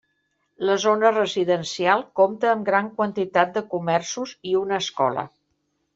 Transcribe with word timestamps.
La 0.69 0.77
zona 0.83 1.11
residencial 1.17 2.01
compta 2.21 2.49
amb 2.53 2.67
gran 2.71 2.89
quantitat 2.97 3.55
de 3.59 3.67
comerços 3.75 4.37
i 4.53 4.57
una 4.65 4.85
escola. 4.87 5.29